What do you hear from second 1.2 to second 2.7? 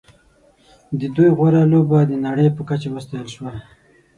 غوره لوبه د نړۍ په